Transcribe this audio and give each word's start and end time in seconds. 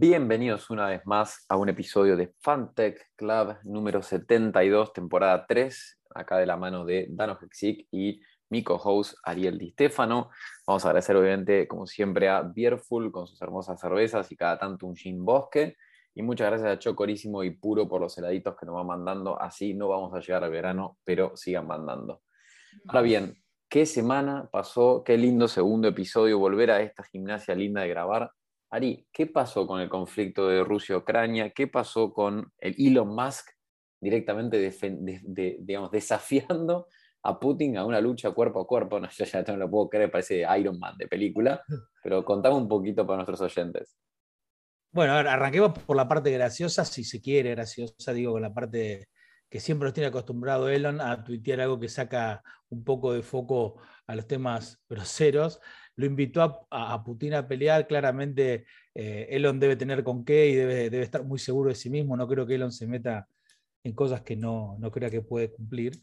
Bienvenidos 0.00 0.70
una 0.70 0.86
vez 0.86 1.02
más 1.04 1.44
a 1.46 1.58
un 1.58 1.68
episodio 1.68 2.16
de 2.16 2.32
Fantech 2.40 3.10
Club 3.16 3.58
número 3.64 4.00
72, 4.00 4.94
temporada 4.94 5.44
3, 5.46 6.00
acá 6.14 6.38
de 6.38 6.46
la 6.46 6.56
mano 6.56 6.86
de 6.86 7.06
Dano 7.10 7.38
Hexic 7.38 7.86
y 7.90 8.18
mi 8.48 8.64
co-host 8.64 9.18
Ariel 9.24 9.58
Di 9.58 9.72
Stefano. 9.72 10.30
Vamos 10.66 10.86
a 10.86 10.88
agradecer 10.88 11.16
obviamente, 11.16 11.68
como 11.68 11.86
siempre, 11.86 12.30
a 12.30 12.40
Bierful 12.40 13.12
con 13.12 13.26
sus 13.26 13.42
hermosas 13.42 13.78
cervezas 13.78 14.32
y 14.32 14.36
cada 14.36 14.58
tanto 14.58 14.86
un 14.86 14.96
gin 14.96 15.22
bosque. 15.22 15.76
Y 16.14 16.22
muchas 16.22 16.48
gracias 16.48 16.70
a 16.70 16.78
Chocorísimo 16.78 17.44
y 17.44 17.50
Puro 17.50 17.86
por 17.86 18.00
los 18.00 18.16
heladitos 18.16 18.56
que 18.58 18.64
nos 18.64 18.76
van 18.76 18.86
mandando. 18.86 19.38
Así 19.38 19.74
no 19.74 19.88
vamos 19.88 20.14
a 20.14 20.20
llegar 20.20 20.42
al 20.42 20.50
verano, 20.50 20.96
pero 21.04 21.36
sigan 21.36 21.66
mandando. 21.66 22.22
Ahora 22.88 23.02
bien, 23.02 23.36
qué 23.68 23.84
semana 23.84 24.48
pasó, 24.50 25.02
qué 25.04 25.18
lindo 25.18 25.46
segundo 25.46 25.88
episodio, 25.88 26.38
volver 26.38 26.70
a 26.70 26.80
esta 26.80 27.02
gimnasia 27.02 27.54
linda 27.54 27.82
de 27.82 27.88
grabar. 27.88 28.32
Ari, 28.70 29.08
¿qué 29.12 29.26
pasó 29.26 29.66
con 29.66 29.80
el 29.80 29.88
conflicto 29.88 30.46
de 30.46 30.62
Rusia-Ucrania? 30.62 31.50
¿Qué 31.50 31.66
pasó 31.66 32.12
con 32.12 32.52
el 32.58 32.74
Elon 32.78 33.14
Musk 33.14 33.48
directamente 34.00 34.58
digamos, 35.58 35.90
desafiando 35.90 36.86
a 37.22 37.38
Putin 37.38 37.76
a 37.76 37.84
una 37.84 38.00
lucha 38.00 38.30
cuerpo 38.30 38.60
a 38.60 38.66
cuerpo? 38.66 39.00
No, 39.00 39.08
yo 39.10 39.24
ya 39.24 39.42
no 39.42 39.56
lo 39.56 39.68
puedo 39.68 39.88
creer, 39.88 40.10
parece 40.10 40.46
Iron 40.58 40.78
Man 40.78 40.96
de 40.96 41.08
película, 41.08 41.60
pero 42.02 42.24
contame 42.24 42.56
un 42.56 42.68
poquito 42.68 43.04
para 43.04 43.16
nuestros 43.24 43.40
oyentes. 43.40 43.98
Bueno, 44.92 45.14
arranquemos 45.14 45.76
por 45.78 45.96
la 45.96 46.06
parte 46.06 46.30
graciosa, 46.30 46.84
si 46.84 47.02
se 47.02 47.20
quiere 47.20 47.50
graciosa, 47.50 48.12
digo, 48.12 48.32
con 48.32 48.42
la 48.42 48.54
parte 48.54 49.08
que 49.48 49.58
siempre 49.58 49.86
nos 49.86 49.94
tiene 49.94 50.08
acostumbrado 50.08 50.68
Elon 50.68 51.00
a 51.00 51.24
tuitear 51.24 51.60
algo 51.60 51.80
que 51.80 51.88
saca 51.88 52.42
un 52.68 52.84
poco 52.84 53.12
de 53.12 53.22
foco 53.22 53.80
a 54.06 54.14
los 54.14 54.28
temas 54.28 54.80
groseros. 54.88 55.60
Lo 56.00 56.06
invitó 56.06 56.66
a, 56.70 57.04
Putin 57.04 57.34
a 57.34 57.46
pelear, 57.46 57.86
claramente 57.86 58.64
eh, 58.94 59.26
Elon 59.28 59.60
debe 59.60 59.76
tener 59.76 60.02
con 60.02 60.24
qué 60.24 60.48
y 60.48 60.54
debe, 60.54 60.88
debe, 60.88 61.04
estar 61.04 61.24
muy 61.24 61.38
seguro 61.38 61.68
de 61.68 61.74
sí 61.74 61.90
mismo. 61.90 62.16
No 62.16 62.26
creo 62.26 62.46
que 62.46 62.54
Elon 62.54 62.72
se 62.72 62.86
meta 62.86 63.28
en 63.84 63.92
cosas 63.92 64.22
que 64.22 64.34
no, 64.34 64.76
no 64.78 64.90
crea 64.90 65.10
que 65.10 65.20
puede 65.20 65.50
cumplir. 65.50 66.00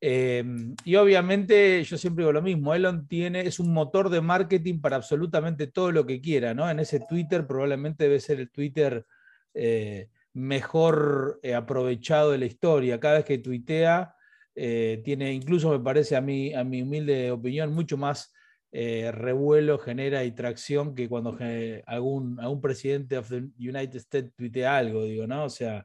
Em, 0.00 0.74
y 0.82 0.96
obviamente 0.96 1.84
yo 1.84 1.98
siempre 1.98 2.22
digo 2.22 2.32
lo 2.32 2.40
mismo, 2.40 2.74
Elon 2.74 3.06
tiene, 3.06 3.42
es 3.42 3.60
un 3.60 3.70
motor 3.70 4.08
de 4.08 4.22
marketing 4.22 4.80
para 4.80 4.96
absolutamente 4.96 5.66
todo 5.66 5.92
lo 5.92 6.06
que 6.06 6.22
quiera, 6.22 6.54
¿no? 6.54 6.70
En 6.70 6.80
ese 6.80 7.00
Twitter 7.00 7.46
probablemente 7.46 8.04
debe 8.04 8.20
ser 8.20 8.40
el 8.40 8.50
Twitter 8.50 9.04
eh, 9.52 10.08
mejor 10.32 11.38
eh, 11.42 11.54
aprovechado 11.54 12.30
de 12.30 12.38
la 12.38 12.46
historia. 12.46 12.98
Cada 12.98 13.16
vez 13.16 13.26
que 13.26 13.38
tuitea, 13.38 14.14
tiene, 14.54 15.34
incluso 15.34 15.70
me 15.70 15.80
parece 15.80 16.16
a 16.16 16.20
mí, 16.22 16.54
a 16.54 16.64
mi 16.64 16.80
humilde 16.80 17.30
opinión, 17.30 17.74
mucho 17.74 17.98
más 17.98 18.33
revuelo, 18.74 19.78
genera 19.78 20.24
y 20.24 20.32
tracción 20.32 20.94
que 20.94 21.08
cuando 21.08 21.38
algún, 21.86 22.40
algún 22.40 22.60
presidente 22.60 23.14
de 23.14 23.22
the 23.22 23.68
United 23.68 23.96
States 23.96 24.32
tuitea 24.36 24.76
algo, 24.76 25.04
digo, 25.04 25.26
¿no? 25.26 25.44
O 25.44 25.50
sea, 25.50 25.84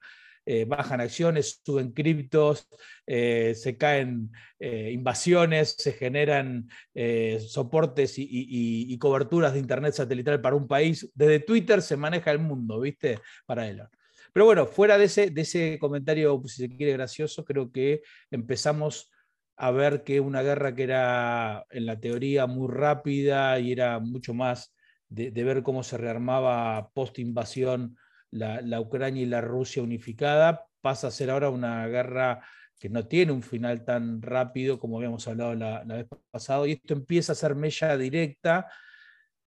eh, 0.51 0.65
bajan 0.65 0.99
acciones, 0.99 1.61
suben 1.63 1.91
criptos, 1.91 2.67
eh, 3.05 3.53
se 3.55 3.77
caen 3.77 4.31
eh, 4.57 4.89
invasiones, 4.91 5.75
se 5.77 5.91
generan 5.93 6.67
soportes 7.47 8.15
y, 8.17 8.97
coberturas 8.97 9.53
de 9.53 9.59
Internet 9.59 9.93
satelital 9.93 10.41
para 10.41 10.55
un 10.55 10.67
país. 10.67 11.07
Desde 11.13 11.41
Twitter 11.41 11.83
se 11.83 11.95
maneja 11.97 12.31
el 12.31 12.39
mundo, 12.39 12.79
¿viste? 12.79 13.19
Para 13.45 13.67
Elon. 13.67 13.89
Pero 14.33 14.45
bueno, 14.45 14.65
fuera 14.65 14.97
de 14.97 15.05
ese, 15.05 15.29
de 15.29 15.41
ese 15.41 15.77
comentario, 15.79 16.41
si 16.47 16.63
se 16.63 16.69
quiere, 16.75 16.93
gracioso, 16.93 17.45
creo 17.45 17.71
que 17.71 18.01
empezamos 18.31 19.11
a 19.61 19.71
ver 19.71 20.05
que 20.05 20.21
una 20.21 20.41
guerra 20.41 20.73
que 20.73 20.83
era 20.83 21.65
en 21.69 21.85
la 21.85 21.99
teoría 21.99 22.47
muy 22.47 22.69
rápida 22.71 23.59
y 23.59 23.73
era 23.73 23.99
mucho 23.99 24.33
más 24.33 24.73
de, 25.09 25.31
ver 25.31 25.63
cómo 25.63 25.83
se 25.83 25.97
rearmaba 25.97 26.91
post-invasión 26.93 27.97
la, 28.31 28.79
Ucrania 28.79 29.21
y 29.23 29.25
la 29.25 29.41
Rusia 29.41 29.83
unificada, 29.83 30.65
pasa 30.79 31.07
a 31.07 31.11
ser 31.11 31.29
ahora 31.29 31.49
una 31.49 31.85
guerra 31.87 32.41
que 32.79 32.87
no 32.87 33.05
tiene 33.07 33.33
un 33.33 33.43
final 33.43 33.83
tan 33.83 34.21
rápido 34.21 34.79
como 34.79 34.95
habíamos 34.95 35.27
hablado 35.27 35.53
la, 35.55 35.83
vez 35.83 36.07
pasada, 36.31 36.65
y 36.65 36.73
esto 36.73 36.93
empieza 36.93 37.33
a 37.33 37.35
ser 37.35 37.53
mella 37.53 37.97
directa 37.97 38.65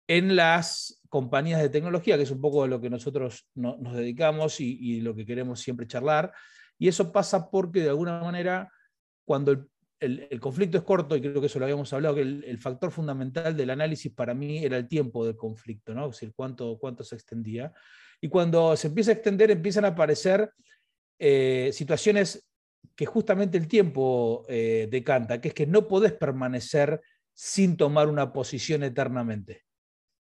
en 0.08 0.34
las 0.34 1.02
compañías 1.10 1.60
de 1.60 1.68
tecnología, 1.68 2.16
que 2.16 2.22
es 2.22 2.30
un 2.30 2.40
poco 2.40 2.66
lo 2.66 2.80
que 2.80 2.88
nosotros 2.88 3.46
nos 3.54 3.94
dedicamos 3.94 4.60
y, 4.60 5.02
lo 5.02 5.14
que 5.14 5.26
queremos 5.26 5.60
siempre 5.60 5.86
charlar. 5.86 6.32
Y 6.78 6.88
eso 6.88 7.12
pasa 7.12 7.50
porque 7.50 7.80
de 7.80 7.90
alguna 7.90 8.18
manera, 8.22 8.72
cuando 9.26 9.52
el, 9.52 9.69
conflicto 10.40 10.78
es 10.78 10.84
corto, 10.84 11.16
y 11.16 11.20
creo 11.20 11.40
que 11.40 11.46
eso 11.46 11.58
lo 11.58 11.66
habíamos 11.66 11.92
hablado, 11.92 12.14
que 12.14 12.22
el, 12.22 12.58
factor 12.58 12.90
fundamental 12.90 13.56
del 13.56 13.70
análisis 13.70 14.12
para 14.12 14.34
mí 14.34 14.64
era 14.64 14.76
el 14.76 14.88
tiempo 14.88 15.26
del 15.26 15.36
conflicto, 15.36 15.94
¿no? 15.94 16.06
es 16.06 16.12
decir, 16.12 16.32
cuánto, 16.34 16.78
cuánto 16.78 17.04
se 17.04 17.14
extendía. 17.14 17.72
Y 18.20 18.28
cuando 18.28 18.76
se 18.76 18.88
empieza 18.88 19.10
a 19.10 19.14
extender, 19.14 19.50
empiezan 19.50 19.84
a 19.84 19.88
aparecer 19.88 20.50
eh, 21.18 21.70
situaciones 21.72 22.46
que 22.96 23.06
justamente 23.06 23.58
el 23.58 23.68
tiempo 23.68 24.44
eh, 24.48 24.88
decanta, 24.90 25.40
que 25.40 25.48
es 25.48 25.54
que 25.54 25.66
no 25.66 25.86
podés 25.86 26.12
permanecer 26.12 27.00
sin 27.32 27.76
tomar 27.76 28.08
una 28.08 28.32
posición 28.32 28.82
eternamente. 28.82 29.62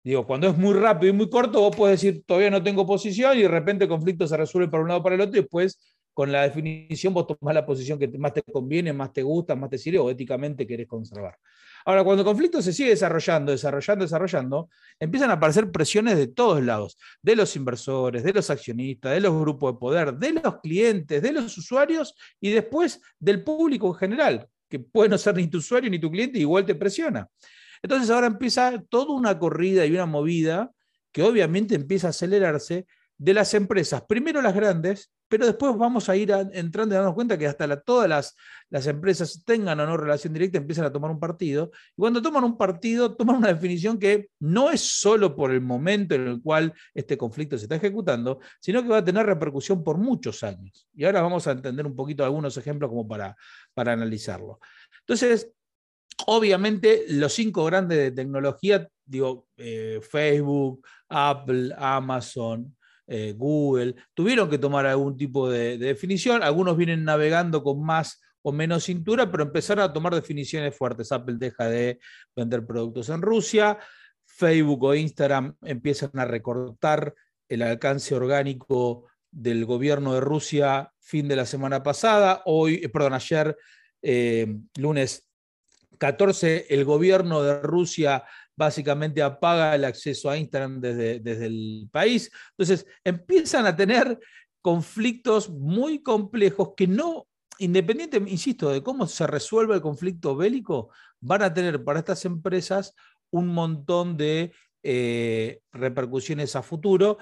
Digo, 0.04 0.28
cuando 0.28 0.50
es 0.50 0.58
muy 0.58 0.74
rápido 0.74 1.14
y 1.14 1.16
muy 1.16 1.30
corto, 1.30 1.62
vos 1.62 1.76
podés 1.76 2.02
decir, 2.02 2.24
todavía 2.26 2.50
no 2.50 2.62
tengo 2.62 2.86
posición, 2.86 3.38
y 3.38 3.44
de 3.44 3.48
repente 3.48 3.86
el 3.86 3.90
conflicto 3.90 4.28
se 4.28 4.36
resuelve 4.36 4.70
para 4.70 4.84
un 4.84 4.90
lado 4.90 5.00
o 5.00 5.04
para 5.04 5.16
el 5.16 5.22
otro, 5.22 5.38
y 5.38 5.42
después, 5.42 5.80
con 6.14 6.32
la 6.32 6.44
definición, 6.44 7.14
vos 7.14 7.28
tomás 7.28 7.56
la 7.56 7.66
posición 7.66 7.98
que 7.98 8.08
más 8.18 8.34
te 8.34 8.44
conviene, 8.44 8.94
más 8.94 9.12
te 9.12 9.24
gusta, 9.24 9.56
más 9.56 9.70
te 9.70 9.78
sirve, 9.78 10.00
o 10.00 10.10
éticamente 10.10 10.68
querés 10.68 10.88
conservar. 10.88 11.38
Ahora, 11.86 12.04
cuando 12.04 12.22
el 12.22 12.26
conflicto 12.26 12.62
se 12.62 12.72
sigue 12.72 12.92
desarrollando, 12.92 13.52
desarrollando, 13.52 14.06
desarrollando, 14.06 14.70
empiezan 15.00 15.32
a 15.32 15.34
aparecer 15.34 15.70
presiones 15.70 16.18
de 16.18 16.28
todos 16.28 16.64
lados, 16.64 16.98
de 17.22 17.36
los 17.36 17.56
inversores, 17.56 18.24
de 18.24 18.32
los 18.32 18.50
accionistas, 18.50 19.12
de 19.12 19.20
los 19.20 19.34
grupos 19.38 19.74
de 19.74 19.80
poder, 19.80 20.14
de 20.14 20.34
los 20.34 20.62
clientes, 20.62 21.22
de 21.22 21.32
los 21.34 21.58
usuarios 21.58 22.16
y 22.40 22.52
después 22.52 23.02
del 23.20 23.44
público 23.44 23.88
en 23.88 23.96
general, 23.96 24.48
que 24.70 24.80
puede 24.80 25.10
no 25.10 25.18
ser 25.18 25.36
ni 25.36 25.48
tu 25.48 25.58
usuario 25.58 25.90
ni 25.90 26.00
tu 26.00 26.10
cliente, 26.10 26.40
igual 26.40 26.66
te 26.66 26.76
presiona. 26.76 27.28
Entonces 27.82 28.10
ahora 28.10 28.28
empieza 28.28 28.82
toda 28.88 29.14
una 29.14 29.38
corrida 29.38 29.86
y 29.86 29.92
una 29.92 30.06
movida 30.06 30.72
que 31.12 31.22
obviamente 31.22 31.76
empieza 31.76 32.08
a 32.08 32.10
acelerarse 32.12 32.86
de 33.18 33.34
las 33.34 33.54
empresas, 33.54 34.04
primero 34.08 34.42
las 34.42 34.56
grandes, 34.56 35.12
pero 35.34 35.48
después 35.48 35.76
vamos 35.76 36.10
a 36.10 36.16
ir 36.16 36.30
entrando 36.52 36.94
y 36.94 36.96
darnos 36.96 37.16
cuenta 37.16 37.40
que 37.40 37.48
hasta 37.48 37.82
todas 37.82 38.08
las, 38.70 38.86
empresas 38.86 39.42
tengan 39.44 39.80
o 39.80 39.88
no 39.88 39.98
relación 39.98 40.32
directa, 40.32 40.60
empiezan 40.60 40.86
a 40.86 40.92
tomar 40.92 41.10
un 41.10 41.20
partido. 41.20 41.72
Y 41.98 42.02
cuando 42.02 42.22
toman 42.22 42.44
un 42.44 42.56
partido, 42.56 43.16
toman 43.16 43.38
una 43.38 43.48
definición 43.48 43.98
que 43.98 44.30
no 44.38 44.70
es 44.70 44.82
solo 44.82 45.36
por 45.36 45.50
el 45.50 45.62
momento 45.62 46.14
en 46.14 46.28
el 46.28 46.40
cual 46.40 46.72
este 46.94 47.18
conflicto 47.18 47.58
se 47.58 47.64
está 47.64 47.78
ejecutando, 47.78 48.42
sino 48.62 48.84
que 48.84 48.90
va 48.90 48.98
a 48.98 49.04
tener 49.04 49.26
repercusión 49.26 49.84
por 49.84 49.98
muchos 49.98 50.44
años. 50.44 50.88
Y 50.94 51.04
ahora 51.04 51.24
vamos 51.24 51.48
a 51.48 51.54
entender 51.54 51.88
un 51.88 51.96
poquito 51.96 52.24
algunos 52.24 52.56
ejemplos 52.56 52.92
como 52.92 53.08
para, 53.08 53.36
para 53.74 53.94
analizarlo. 53.94 54.60
Entonces, 55.00 55.52
obviamente, 56.28 57.06
los 57.10 57.34
cinco 57.34 57.66
grandes 57.66 57.98
de 57.98 58.12
tecnología, 58.12 58.88
digo, 59.04 59.48
eh, 59.58 60.00
Facebook, 60.08 60.86
Apple, 61.10 61.74
Amazon, 61.76 62.76
eh, 63.08 63.34
Google, 63.36 63.96
tuvieron 64.14 64.50
que 64.50 64.58
tomar 64.58 64.86
algún 64.86 65.18
tipo 65.18 65.50
de, 65.50 65.78
definición. 65.78 66.44
Algunos 66.44 66.78
vienen 66.78 67.04
navegando 67.04 67.64
con 67.64 67.84
más 67.84 68.22
o 68.42 68.52
menos 68.52 68.86
cintura, 68.86 69.32
pero 69.32 69.44
empezaron 69.44 69.84
a 69.84 69.94
tomar 69.94 70.14
definiciones 70.14 70.76
fuertes. 70.76 71.12
Apple 71.12 71.36
deja 71.38 71.68
de 71.68 72.00
vender 72.36 72.66
productos 72.66 73.10
en 73.10 73.22
Rusia, 73.22 73.78
Facebook 74.26 74.84
o 74.84 74.96
Instagram 74.96 75.56
empiezan 75.62 76.12
a 76.16 76.26
recortar 76.26 77.14
el 77.48 77.62
alcance 77.62 78.16
orgánico 78.16 79.08
del 79.32 79.66
gobierno 79.66 80.14
de 80.14 80.22
Rusia 80.22 80.92
fin 81.00 81.28
de 81.28 81.36
la 81.36 81.46
semana 81.46 81.84
pasada. 81.84 82.42
Hoy, 82.46 82.82
eh, 82.84 82.90
perdón, 82.90 83.14
ayer, 83.14 83.58
eh, 84.02 84.58
lunes 84.78 85.30
14, 85.98 86.68
el 86.70 86.86
gobierno 86.86 87.44
de 87.44 87.62
Rusia 87.62 88.24
básicamente 88.56 89.22
apaga 89.22 89.76
el 89.76 89.86
acceso 89.86 90.30
a 90.30 90.38
Instagram 90.38 90.80
desde, 90.80 91.20
desde 91.20 91.46
el 91.48 91.90
país. 91.92 92.32
Entonces, 92.52 92.86
empiezan 93.04 93.66
a 93.66 93.76
tener 93.76 94.20
conflictos 94.62 95.50
muy 95.50 96.02
complejos 96.02 96.72
que 96.76 96.88
no, 96.88 97.28
independiente, 97.60 98.18
insisto, 98.28 98.70
de 98.70 98.82
cómo 98.82 99.08
se 99.08 99.28
resuelve 99.28 99.76
el 99.76 99.82
conflicto 99.82 100.36
bélico, 100.36 100.90
van 101.20 101.44
a 101.44 101.54
tener 101.54 101.84
para 101.84 102.00
estas 102.00 102.24
empresas 102.26 102.96
un 103.32 103.48
montón 103.48 104.16
de 104.16 104.54
eh, 104.84 105.62
repercusiones 105.72 106.56
a 106.56 106.62
futuro 106.62 107.18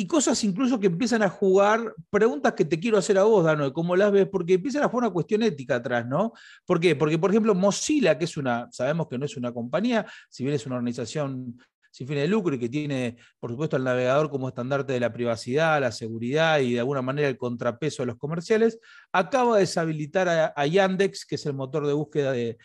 y 0.00 0.06
cosas 0.06 0.42
incluso 0.44 0.78
que 0.78 0.86
empiezan 0.86 1.24
a 1.24 1.28
jugar, 1.28 1.92
preguntas 2.08 2.52
que 2.52 2.64
te 2.64 2.78
quiero 2.78 2.98
hacer 2.98 3.18
a 3.18 3.24
vos, 3.24 3.44
Dano, 3.44 3.64
de 3.64 3.72
cómo 3.72 3.96
las 3.96 4.12
ves, 4.12 4.28
porque 4.30 4.54
empiezan 4.54 4.84
a 4.84 4.88
jugar 4.88 5.06
una 5.06 5.12
cuestión 5.12 5.42
ética 5.42 5.74
atrás, 5.74 6.06
¿no? 6.06 6.34
¿Por 6.64 6.78
qué? 6.78 6.94
Porque, 6.94 7.18
por 7.18 7.30
ejemplo, 7.30 7.52
Mozilla, 7.52 8.16
que 8.16 8.26
es 8.26 8.36
una, 8.36 8.68
sabemos 8.70 9.08
que 9.08 9.18
no 9.18 9.24
es 9.24 9.36
una 9.36 9.52
compañía, 9.52 10.06
si 10.28 10.44
bien 10.44 10.54
es 10.54 10.64
una 10.66 10.76
organización 10.76 11.58
sin 11.90 12.06
fines 12.06 12.22
de 12.22 12.28
lucro 12.28 12.54
y 12.54 12.60
que 12.60 12.68
tiene, 12.68 13.16
por 13.40 13.50
supuesto, 13.50 13.76
el 13.76 13.82
navegador 13.82 14.30
como 14.30 14.46
estandarte 14.46 14.92
de 14.92 15.00
la 15.00 15.12
privacidad, 15.12 15.80
la 15.80 15.90
seguridad 15.90 16.60
y 16.60 16.74
de 16.74 16.78
alguna 16.78 17.02
manera 17.02 17.26
el 17.26 17.36
contrapeso 17.36 18.04
de 18.04 18.06
los 18.06 18.18
comerciales, 18.18 18.78
acaba 19.10 19.56
de 19.56 19.62
deshabilitar 19.62 20.52
a, 20.54 20.66
Yandex, 20.66 21.26
que 21.26 21.34
es 21.34 21.46
el 21.46 21.54
motor 21.54 21.84
de 21.84 21.94
búsqueda 21.94 22.30
de, 22.30 22.56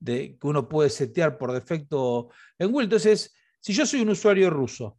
de, 0.00 0.38
que 0.40 0.46
uno 0.46 0.66
puede 0.66 0.88
setear 0.88 1.36
por 1.36 1.52
defecto 1.52 2.30
en 2.58 2.72
Google. 2.72 2.84
Entonces, 2.84 3.34
si 3.60 3.74
yo 3.74 3.84
soy 3.84 4.00
un 4.00 4.08
usuario 4.08 4.48
ruso, 4.48 4.97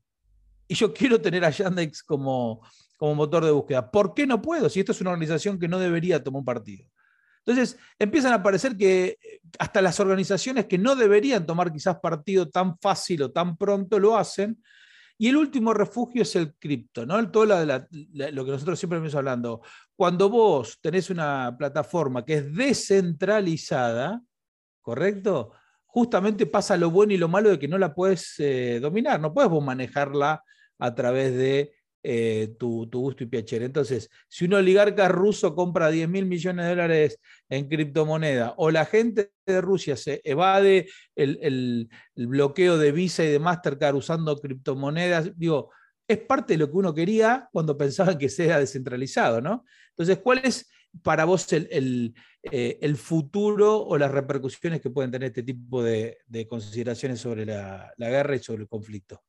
y 0.70 0.76
yo 0.76 0.94
quiero 0.94 1.20
tener 1.20 1.44
a 1.44 1.50
Yandex 1.50 2.04
como, 2.04 2.62
como 2.96 3.16
motor 3.16 3.44
de 3.44 3.52
búsqueda. 3.52 3.90
¿Por 3.90 4.14
qué 4.14 4.28
no 4.28 4.40
puedo? 4.40 4.70
Si 4.70 4.80
esto 4.80 4.92
es 4.92 5.02
una 5.02 5.10
organización 5.10 5.58
que 5.58 5.68
no 5.68 5.80
debería 5.80 6.24
tomar 6.24 6.40
un 6.40 6.46
partido. 6.46 6.86
Entonces, 7.44 7.80
empiezan 7.98 8.34
a 8.34 8.36
aparecer 8.36 8.78
que 8.78 9.18
eh, 9.20 9.42
hasta 9.58 9.82
las 9.82 10.00
organizaciones 10.00 10.68
que 10.68 10.78
no 10.78 10.96
deberían 10.96 11.48
tomar 11.48 11.74
quizás 11.74 11.98
partido 12.00 12.50
tan 12.50 12.78
fácil 12.78 13.24
o 13.24 13.32
tan 13.32 13.58
pronto 13.58 13.98
lo 13.98 14.16
hacen. 14.16 14.62
Y 15.18 15.28
el 15.28 15.38
último 15.38 15.74
refugio 15.74 16.22
es 16.22 16.36
el 16.36 16.54
cripto, 16.54 17.04
¿no? 17.04 17.32
Todo 17.32 17.46
lo, 17.48 18.46
que 18.46 18.52
nosotros 18.52 18.78
siempre 18.78 19.00
venimos 19.00 19.16
hablando. 19.16 19.62
Cuando 19.96 20.30
vos 20.30 20.78
tenés 20.80 21.10
una 21.10 21.56
plataforma 21.58 22.24
que 22.24 22.36
es 22.36 22.56
descentralizada, 22.56 24.22
¿correcto? 24.82 25.52
Justamente 25.88 26.46
pasa 26.46 26.78
lo 26.78 26.92
bueno 26.92 27.12
y 27.14 27.18
lo 27.18 27.28
malo 27.28 27.50
de 27.50 27.58
que 27.58 27.68
no 27.68 27.80
la 27.80 27.96
puedes 27.96 28.36
eh, 28.38 28.80
dominar, 28.80 29.20
no 29.20 29.34
puedes 29.34 29.50
vos 29.50 29.64
manejarla 29.64 30.44
a 30.80 30.96
través 30.96 31.36
de 31.36 31.74
eh, 32.02 32.56
tu, 32.58 32.90
gusto 32.90 33.24
y 33.24 33.28
piacere. 33.28 33.66
Entonces, 33.66 34.10
si 34.30 34.46
un 34.46 34.54
oligarca 34.54 35.10
ruso 35.10 35.54
compra 35.54 35.90
10 35.90 36.08
mil 36.08 36.26
millones 36.26 36.66
de 36.66 36.70
dólares 36.70 37.20
en 37.50 37.68
criptomoneda 37.68 38.54
o 38.58 38.72
la 38.72 38.86
gente 38.86 39.34
de 39.46 39.60
Rusia 39.60 39.98
se 39.98 40.22
evade 40.24 40.88
el, 41.16 41.90
bloqueo 42.16 42.78
de 42.78 42.94
Visa 42.94 43.24
y 43.26 43.28
de 43.28 43.40
Mastercard 43.40 43.96
usando 43.96 44.38
criptomonedas, 44.38 45.38
digo, 45.38 45.72
es 46.08 46.20
parte 46.20 46.54
de 46.54 46.60
lo 46.60 46.72
que 46.72 46.78
uno 46.78 46.94
quería 46.94 47.50
cuando 47.52 47.78
pensaba 47.78 48.18
que 48.18 48.30
sea 48.30 48.60
descentralizado, 48.60 49.42
¿no? 49.42 49.66
Entonces, 49.90 50.20
¿cuál 50.24 50.40
es 50.44 50.70
para 51.04 51.26
vos 51.26 51.52
el, 51.52 52.16
eh, 52.44 52.96
futuro 52.96 53.78
o 53.78 53.98
las 53.98 54.12
repercusiones 54.12 54.82
que 54.82 54.90
pueden 54.90 55.12
tener 55.12 55.28
este 55.28 55.44
tipo 55.44 55.84
de, 55.84 56.18
consideraciones 56.50 57.20
sobre 57.20 57.46
la 57.46 57.94
guerra 57.98 58.36
y 58.38 58.40
sobre 58.40 58.64
el 58.64 58.70
conflicto? 58.70 59.22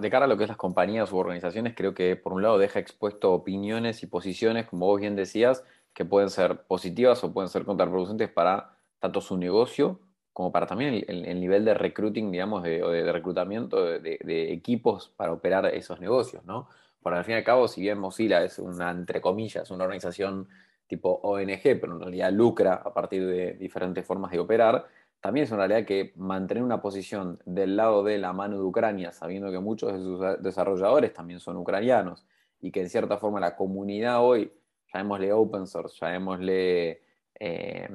De 0.00 0.10
cara 0.10 0.26
a 0.26 0.28
lo 0.28 0.36
que 0.36 0.44
es 0.44 0.48
las 0.48 0.56
compañías 0.56 1.12
u 1.12 1.16
organizaciones, 1.16 1.74
creo 1.76 1.92
que 1.92 2.14
por 2.14 2.32
un 2.32 2.42
lado 2.42 2.58
deja 2.58 2.78
expuesto 2.78 3.32
opiniones 3.32 4.02
y 4.02 4.06
posiciones, 4.06 4.66
como 4.66 4.86
vos 4.86 5.00
bien 5.00 5.16
decías, 5.16 5.64
que 5.92 6.04
pueden 6.04 6.30
ser 6.30 6.62
positivas 6.62 7.22
o 7.24 7.32
pueden 7.32 7.48
ser 7.48 7.64
contraproducentes 7.64 8.30
para 8.30 8.76
tanto 9.00 9.20
su 9.20 9.36
negocio 9.36 10.00
como 10.32 10.50
para 10.50 10.66
también 10.66 11.04
el, 11.06 11.40
nivel 11.40 11.64
de 11.64 11.74
recruiting, 11.74 12.30
digamos, 12.32 12.62
de, 12.62 12.82
o 12.82 12.90
de, 12.90 13.12
reclutamiento 13.12 13.84
de, 13.84 14.52
equipos 14.52 15.12
para 15.16 15.32
operar 15.32 15.66
esos 15.66 16.00
negocios, 16.00 16.44
¿no? 16.46 16.68
Porque 17.02 17.18
al 17.18 17.24
fin 17.24 17.34
y 17.34 17.38
al 17.38 17.44
cabo, 17.44 17.68
si 17.68 17.82
bien 17.82 17.98
Mozilla 17.98 18.42
es 18.42 18.58
una, 18.58 18.90
entre 18.90 19.20
comillas, 19.20 19.70
una 19.70 19.84
organización 19.84 20.48
tipo 20.86 21.20
ONG, 21.22 21.62
pero 21.62 21.94
en 21.94 22.00
realidad 22.00 22.32
lucra 22.32 22.74
a 22.74 22.94
partir 22.94 23.26
de 23.26 23.54
diferentes 23.54 24.06
formas 24.06 24.30
de 24.30 24.38
operar, 24.38 24.86
también 25.22 25.44
es 25.44 25.52
una 25.52 25.68
realidad 25.68 25.86
que 25.86 26.12
mantener 26.16 26.64
una 26.64 26.82
posición 26.82 27.40
del 27.46 27.76
lado 27.76 28.02
de 28.02 28.18
la 28.18 28.32
mano 28.32 28.56
de 28.56 28.64
Ucrania, 28.64 29.12
sabiendo 29.12 29.52
que 29.52 29.60
muchos 29.60 29.92
de 29.92 30.00
sus 30.00 30.42
desarrolladores 30.42 31.14
también 31.14 31.38
son 31.38 31.56
ucranianos 31.58 32.26
y 32.60 32.72
que 32.72 32.80
en 32.80 32.90
cierta 32.90 33.18
forma 33.18 33.38
la 33.38 33.54
comunidad 33.54 34.20
hoy, 34.20 34.52
llamémosle 34.92 35.32
open 35.32 35.68
source, 35.68 35.96
llamémosle 36.00 37.02
eh, 37.38 37.88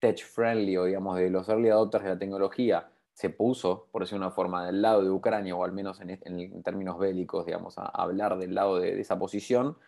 tech 0.00 0.24
friendly 0.24 0.76
o 0.76 0.84
digamos 0.84 1.16
de 1.16 1.30
los 1.30 1.48
early 1.48 1.68
adopters 1.68 2.02
de 2.02 2.10
la 2.10 2.18
tecnología, 2.18 2.90
se 3.12 3.30
puso, 3.30 3.86
por 3.92 4.02
decir 4.02 4.18
una 4.18 4.32
forma, 4.32 4.66
del 4.66 4.82
lado 4.82 5.04
de 5.04 5.10
Ucrania 5.10 5.54
o 5.54 5.62
al 5.62 5.70
menos 5.70 6.00
en, 6.00 6.62
términos 6.64 6.98
bélicos, 6.98 7.46
digamos, 7.46 7.78
a, 7.78 7.86
hablar 7.86 8.36
del 8.36 8.56
lado 8.56 8.80
de 8.80 9.00
esa 9.00 9.16
posición, 9.16 9.78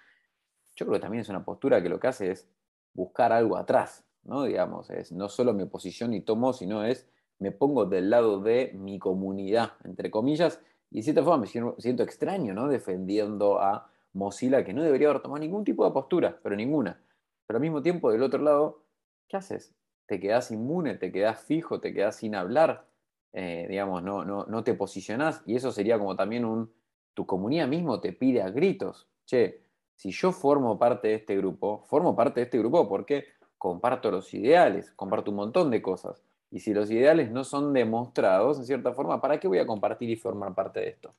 yo 0.76 0.86
creo 0.86 0.94
que 0.94 1.00
también 1.00 1.22
es 1.22 1.28
una 1.28 1.44
postura 1.44 1.82
que 1.82 1.88
lo 1.88 1.98
que 1.98 2.06
hace 2.06 2.30
es 2.30 2.48
buscar 2.94 3.32
algo 3.32 3.56
atrás, 3.56 4.04
¿no? 4.24 4.44
Digamos, 4.44 4.90
es 4.90 5.12
no 5.12 5.28
solo 5.28 5.54
me 5.54 5.66
posición 5.66 6.14
y 6.14 6.20
tomo, 6.20 6.52
sino 6.52 6.84
es 6.84 7.08
me 7.38 7.52
pongo 7.52 7.86
del 7.86 8.10
lado 8.10 8.40
de 8.40 8.72
mi 8.74 8.98
comunidad, 8.98 9.72
entre 9.84 10.10
comillas, 10.10 10.60
y 10.90 10.98
de 10.98 11.02
cierta 11.02 11.22
forma 11.22 11.46
me 11.46 11.74
siento, 11.78 12.02
extraño, 12.02 12.52
¿no? 12.52 12.68
Defendiendo 12.68 13.60
a 13.60 13.90
Mozilla, 14.12 14.64
que 14.64 14.74
no 14.74 14.82
debería 14.82 15.08
haber 15.08 15.22
tomado 15.22 15.40
ningún 15.40 15.64
tipo 15.64 15.84
de 15.84 15.92
postura, 15.92 16.38
pero 16.42 16.54
ninguna. 16.54 17.00
Pero 17.46 17.56
al 17.56 17.62
mismo 17.62 17.80
tiempo, 17.80 18.10
del 18.10 18.22
otro 18.22 18.42
lado, 18.42 18.84
¿qué 19.28 19.36
haces? 19.36 19.74
Te 20.06 20.20
quedas 20.20 20.50
inmune, 20.50 20.96
te 20.96 21.12
quedas 21.12 21.40
fijo, 21.40 21.80
te 21.80 21.94
quedas 21.94 22.16
sin 22.16 22.34
hablar, 22.34 22.86
eh, 23.32 23.66
digamos, 23.68 24.02
no, 24.02 24.24
no, 24.24 24.44
no 24.46 24.64
te 24.64 24.74
posicionás, 24.74 25.42
y 25.46 25.56
eso 25.56 25.72
sería 25.72 25.98
como 25.98 26.16
también 26.16 26.44
un, 26.44 26.72
tu 27.14 27.26
comunidad 27.26 27.68
mismo 27.68 28.00
te 28.00 28.12
pide 28.12 28.42
a 28.42 28.50
gritos, 28.50 29.08
che, 29.24 29.62
si 29.94 30.10
yo 30.10 30.32
formo 30.32 30.78
parte 30.78 31.08
de 31.08 31.14
este 31.14 31.36
grupo, 31.36 31.84
formo 31.86 32.16
parte 32.16 32.40
de 32.40 32.44
este 32.44 32.58
grupo 32.58 32.88
porque 32.88 33.26
comparto 33.60 34.10
los 34.10 34.32
ideales, 34.32 34.90
comparto 34.92 35.30
un 35.30 35.36
montón 35.36 35.70
de 35.70 35.82
cosas. 35.82 36.24
Y 36.50 36.60
si 36.60 36.72
los 36.72 36.90
ideales 36.90 37.30
no 37.30 37.44
son 37.44 37.74
demostrados, 37.74 38.58
en 38.58 38.64
cierta 38.64 38.94
forma, 38.94 39.20
¿para 39.20 39.38
qué 39.38 39.48
voy 39.48 39.58
a 39.58 39.66
compartir 39.66 40.08
y 40.08 40.16
formar 40.16 40.54
parte 40.54 40.80
de 40.80 40.88
esto? 40.88 41.12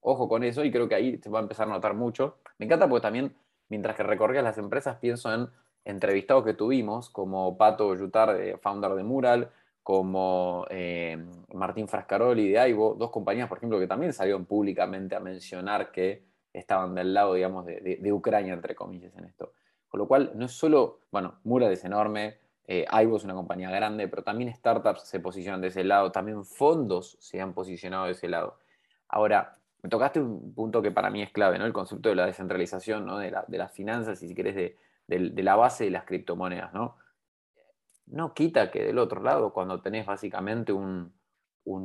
Ojo 0.00 0.28
con 0.28 0.44
eso 0.44 0.64
y 0.64 0.70
creo 0.70 0.88
que 0.88 0.94
ahí 0.94 1.18
se 1.18 1.28
va 1.28 1.40
a 1.40 1.42
empezar 1.42 1.66
a 1.66 1.72
notar 1.72 1.94
mucho. 1.94 2.36
Me 2.56 2.66
encanta 2.66 2.88
porque 2.88 3.02
también, 3.02 3.34
mientras 3.68 3.96
que 3.96 4.04
recorrías 4.04 4.44
las 4.44 4.58
empresas, 4.58 4.98
pienso 4.98 5.34
en 5.34 5.48
entrevistados 5.84 6.44
que 6.44 6.54
tuvimos, 6.54 7.10
como 7.10 7.58
Pato 7.58 7.92
Yutar, 7.96 8.60
founder 8.60 8.92
de 8.92 9.02
Mural, 9.02 9.50
como 9.82 10.66
eh, 10.70 11.18
Martín 11.52 11.88
Frascaroli 11.88 12.50
de 12.50 12.60
Aibo, 12.60 12.94
dos 12.94 13.10
compañías, 13.10 13.48
por 13.48 13.58
ejemplo, 13.58 13.80
que 13.80 13.88
también 13.88 14.12
salieron 14.12 14.44
públicamente 14.44 15.16
a 15.16 15.20
mencionar 15.20 15.90
que 15.90 16.22
estaban 16.52 16.94
del 16.94 17.12
lado, 17.12 17.34
digamos, 17.34 17.66
de 17.66 18.12
Ucrania, 18.12 18.54
entre 18.54 18.76
comillas, 18.76 19.16
en 19.16 19.24
esto. 19.24 19.52
Con 19.88 19.98
lo 19.98 20.06
cual, 20.06 20.32
no 20.34 20.44
es 20.44 20.52
solo, 20.52 21.00
bueno, 21.10 21.38
Mural 21.44 21.72
es 21.72 21.84
enorme, 21.84 22.38
eh, 22.66 22.86
es 22.90 23.24
una 23.24 23.34
compañía 23.34 23.70
grande, 23.70 24.08
pero 24.08 24.22
también 24.22 24.54
startups 24.54 25.02
se 25.02 25.20
posicionan 25.20 25.62
de 25.62 25.68
ese 25.68 25.84
lado, 25.84 26.12
también 26.12 26.44
fondos 26.44 27.16
se 27.18 27.40
han 27.40 27.54
posicionado 27.54 28.04
de 28.04 28.12
ese 28.12 28.28
lado. 28.28 28.58
Ahora, 29.08 29.56
me 29.82 29.88
tocaste 29.88 30.20
un 30.20 30.54
punto 30.54 30.82
que 30.82 30.90
para 30.90 31.08
mí 31.08 31.22
es 31.22 31.30
clave, 31.30 31.58
¿no? 31.58 31.64
El 31.64 31.72
concepto 31.72 32.10
de 32.10 32.14
la 32.14 32.26
descentralización, 32.26 33.06
¿no? 33.06 33.18
De, 33.18 33.30
las 33.30 33.72
finanzas, 33.72 34.22
y 34.22 34.28
si 34.28 34.34
querés, 34.34 34.54
de, 34.54 35.42
la 35.42 35.56
base 35.56 35.84
de 35.84 35.90
las 35.90 36.04
criptomonedas, 36.04 36.74
¿no? 36.74 36.96
No 38.06 38.34
quita 38.34 38.70
que 38.70 38.84
del 38.84 38.98
otro 38.98 39.22
lado, 39.22 39.54
cuando 39.54 39.80
tenés 39.80 40.04
básicamente 40.04 40.72
un, 40.72 41.14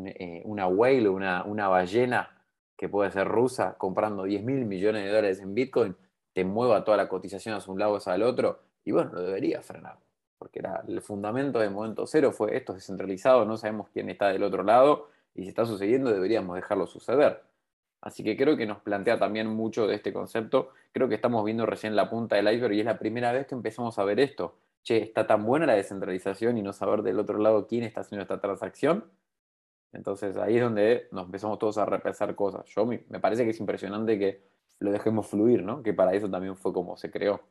eh, 0.05 0.41
una 0.43 0.67
whale, 0.67 1.07
una, 1.07 1.43
una 1.45 1.69
ballena 1.69 2.41
que 2.75 2.89
puede 2.89 3.11
ser 3.11 3.27
rusa, 3.27 3.77
comprando 3.77 4.23
10 4.23 4.43
mil 4.43 4.65
millones 4.65 5.03
de 5.03 5.09
dólares 5.09 5.39
en 5.39 5.53
Bitcoin, 5.53 5.95
te 6.33 6.43
mueva 6.45 6.83
toda 6.83 6.97
la 6.97 7.07
cotización 7.07 7.55
hacia 7.55 7.71
un 7.71 7.79
lado 7.79 7.93
o 7.93 7.97
hacia 7.97 8.15
el 8.15 8.23
otro, 8.23 8.59
y 8.83 8.91
bueno, 8.91 9.11
lo 9.13 9.21
debería 9.21 9.61
frenar, 9.61 9.97
porque 10.37 10.59
era, 10.59 10.83
el 10.87 11.01
fundamento 11.01 11.59
de 11.59 11.69
momento 11.69 12.05
cero 12.05 12.31
fue 12.31 12.57
esto 12.57 12.73
es 12.73 12.79
descentralizado, 12.79 13.45
no 13.45 13.57
sabemos 13.57 13.89
quién 13.93 14.09
está 14.09 14.29
del 14.29 14.43
otro 14.43 14.63
lado, 14.63 15.09
y 15.35 15.43
si 15.43 15.49
está 15.49 15.65
sucediendo 15.65 16.11
deberíamos 16.11 16.55
dejarlo 16.55 16.87
suceder. 16.87 17.41
Así 18.01 18.23
que 18.23 18.35
creo 18.35 18.57
que 18.57 18.65
nos 18.65 18.79
plantea 18.79 19.17
también 19.17 19.47
mucho 19.47 19.87
de 19.87 19.95
este 19.95 20.11
concepto, 20.11 20.71
creo 20.91 21.07
que 21.07 21.15
estamos 21.15 21.45
viendo 21.45 21.65
recién 21.65 21.95
la 21.95 22.09
punta 22.09 22.35
del 22.35 22.53
iceberg 22.53 22.73
y 22.73 22.81
es 22.81 22.85
la 22.85 22.99
primera 22.99 23.31
vez 23.31 23.47
que 23.47 23.55
empezamos 23.55 23.97
a 23.97 24.03
ver 24.03 24.19
esto. 24.19 24.57
Che, 24.83 24.97
está 24.97 25.25
tan 25.25 25.45
buena 25.45 25.65
la 25.65 25.75
descentralización 25.75 26.57
y 26.57 26.61
no 26.61 26.73
saber 26.73 27.03
del 27.03 27.17
otro 27.17 27.37
lado 27.37 27.65
quién 27.67 27.83
está 27.83 28.01
haciendo 28.01 28.23
esta 28.23 28.41
transacción. 28.41 29.05
Entonces 29.93 30.35
ahí 30.35 30.57
es 30.57 30.63
donde 30.63 31.07
nos 31.11 31.27
empezamos 31.27 31.57
todos 31.59 31.77
a 31.77 31.85
repensar 31.85 32.35
cosas. 32.35 32.65
Yo 32.67 32.85
me 32.85 32.99
parece 33.21 33.45
que 33.45 33.51
es 33.51 33.59
impresionante 33.61 34.19
que 34.19 34.41
lo 34.83 34.91
dejemos 34.91 35.27
fluir, 35.27 35.63
¿no? 35.63 35.81
Que 35.81 35.93
para 35.93 36.13
eso 36.13 36.29
también 36.29 36.57
fue 36.57 36.73
como 36.73 36.97
se 36.97 37.09
creó. 37.09 37.41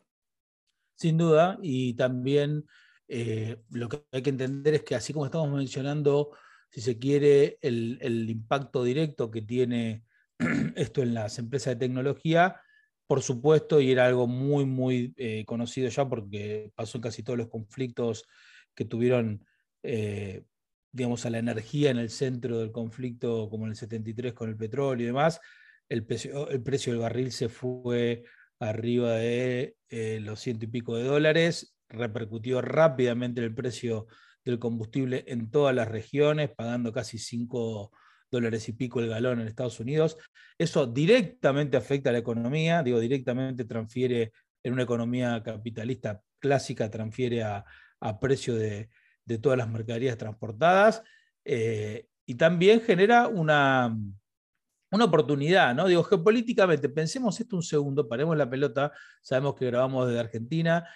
Sin 0.94 1.16
duda, 1.16 1.58
y 1.62 1.94
también 1.94 2.66
eh, 3.08 3.56
lo 3.70 3.88
que 3.88 4.04
hay 4.12 4.20
que 4.20 4.30
entender 4.30 4.74
es 4.74 4.82
que 4.82 4.94
así 4.94 5.14
como 5.14 5.24
estamos 5.24 5.50
mencionando, 5.50 6.32
si 6.68 6.82
se 6.82 6.98
quiere, 6.98 7.58
el, 7.62 8.28
impacto 8.28 8.84
directo 8.84 9.30
que 9.30 9.40
tiene 9.40 10.04
esto 10.76 11.02
en 11.02 11.14
las 11.14 11.38
empresas 11.38 11.72
de 11.74 11.86
tecnología, 11.86 12.60
por 13.06 13.22
supuesto, 13.22 13.80
y 13.80 13.90
era 13.90 14.06
algo 14.06 14.26
muy, 14.26 14.66
muy 14.66 15.14
eh, 15.16 15.46
conocido 15.46 15.88
ya 15.88 16.06
porque 16.06 16.70
pasó 16.74 16.98
en 16.98 17.02
casi 17.02 17.22
todos 17.22 17.38
los 17.38 17.48
conflictos 17.48 18.26
que 18.74 18.84
tuvieron, 18.84 19.46
eh, 19.82 20.44
digamos, 20.92 21.24
a 21.24 21.30
la 21.30 21.38
energía 21.38 21.90
en 21.90 21.98
el 21.98 22.10
centro 22.10 22.58
del 22.58 22.72
conflicto, 22.72 23.48
como 23.48 23.64
en 23.64 23.70
el 23.70 23.76
73 23.76 24.34
con 24.34 24.50
el 24.50 24.56
petróleo 24.56 25.04
y 25.04 25.06
demás, 25.06 25.40
el 25.92 26.06
precio, 26.06 26.48
el 26.48 26.62
precio 26.62 26.92
del 26.94 27.02
barril 27.02 27.32
se 27.32 27.50
fue 27.50 28.24
arriba 28.58 29.12
de 29.16 29.76
eh, 29.90 30.20
los 30.22 30.40
ciento 30.40 30.64
y 30.64 30.68
pico 30.68 30.96
de 30.96 31.04
dólares, 31.04 31.76
repercutió 31.90 32.62
rápidamente 32.62 33.42
el 33.42 33.54
precio 33.54 34.06
del 34.42 34.58
combustible 34.58 35.22
en 35.28 35.50
todas 35.50 35.74
las 35.74 35.88
regiones, 35.88 36.50
pagando 36.56 36.92
casi 36.92 37.18
5 37.18 37.92
dólares 38.30 38.70
y 38.70 38.72
pico 38.72 39.00
el 39.00 39.10
galón 39.10 39.40
en 39.40 39.48
Estados 39.48 39.80
Unidos. 39.80 40.16
Eso 40.56 40.86
directamente 40.86 41.76
afecta 41.76 42.08
a 42.08 42.14
la 42.14 42.20
economía, 42.20 42.82
digo, 42.82 42.98
directamente 42.98 43.66
transfiere 43.66 44.32
en 44.62 44.72
una 44.72 44.84
economía 44.84 45.42
capitalista 45.42 46.22
clásica, 46.38 46.90
transfiere 46.90 47.42
a, 47.42 47.64
precio 48.18 48.54
de, 48.54 48.88
todas 49.42 49.58
las 49.58 49.68
mercaderías 49.68 50.16
transportadas 50.16 51.02
eh, 51.44 52.06
y 52.24 52.34
también 52.36 52.80
genera 52.80 53.28
una, 53.28 53.94
una 54.92 55.06
oportunidad, 55.06 55.74
¿no? 55.74 55.88
Digo, 55.88 56.04
geopolíticamente, 56.04 56.88
pensemos 56.88 57.40
esto 57.40 57.56
un 57.56 57.62
segundo, 57.62 58.08
paremos 58.08 58.36
la 58.36 58.48
pelota, 58.48 58.92
sabemos 59.22 59.54
que 59.54 59.66
grabamos 59.66 60.06
desde 60.06 60.20
Argentina 60.20 60.86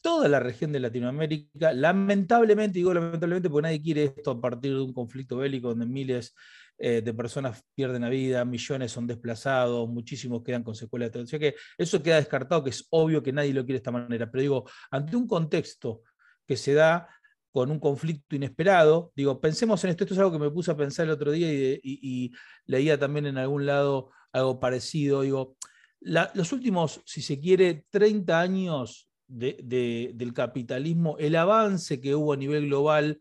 toda 0.00 0.28
la 0.28 0.40
región 0.40 0.72
de 0.72 0.80
Latinoamérica, 0.80 1.72
lamentablemente, 1.72 2.78
digo 2.78 2.94
lamentablemente 2.94 3.50
porque 3.50 3.62
nadie 3.62 3.82
quiere 3.82 4.04
esto 4.04 4.32
a 4.32 4.40
partir 4.40 4.74
de 4.74 4.80
un 4.80 4.92
conflicto 4.92 5.38
bélico 5.38 5.70
donde 5.70 5.86
miles 5.86 6.34
eh, 6.78 7.02
de 7.02 7.14
personas 7.14 7.64
pierden 7.74 8.02
la 8.02 8.08
vida, 8.08 8.44
millones 8.44 8.92
son 8.92 9.06
desplazados, 9.06 9.88
muchísimos 9.88 10.42
quedan 10.44 10.62
con 10.62 10.74
secuelas 10.74 11.10
o 11.14 11.38
que 11.38 11.56
eso 11.76 12.02
queda 12.02 12.16
descartado, 12.16 12.62
que 12.62 12.70
es 12.70 12.86
obvio 12.90 13.22
que 13.22 13.32
nadie 13.32 13.52
lo 13.52 13.62
quiere 13.62 13.74
de 13.74 13.78
esta 13.78 13.90
manera, 13.90 14.30
pero 14.30 14.42
digo, 14.42 14.70
ante 14.90 15.16
un 15.16 15.26
contexto 15.26 16.02
que 16.46 16.56
se 16.56 16.74
da 16.74 17.08
con 17.52 17.70
un 17.70 17.78
conflicto 17.78 18.36
inesperado, 18.36 19.12
digo, 19.16 19.40
pensemos 19.40 19.82
en 19.84 19.90
esto, 19.90 20.04
esto 20.04 20.14
es 20.14 20.20
algo 20.20 20.32
que 20.32 20.38
me 20.38 20.50
puse 20.50 20.70
a 20.70 20.76
pensar 20.76 21.06
el 21.06 21.12
otro 21.12 21.32
día 21.32 21.48
y, 21.50 22.32
leía 22.66 22.98
también 22.98 23.26
en 23.26 23.38
algún 23.38 23.66
lado 23.66 24.10
algo 24.32 24.60
parecido, 24.60 25.22
digo, 25.22 25.56
los 26.00 26.52
últimos, 26.52 27.00
si 27.06 27.22
se 27.22 27.40
quiere, 27.40 27.86
30 27.90 28.40
años 28.40 29.08
del 29.26 30.32
capitalismo, 30.34 31.16
el 31.18 31.36
avance 31.36 32.00
que 32.00 32.14
hubo 32.14 32.32
a 32.32 32.36
nivel 32.36 32.66
global, 32.66 33.18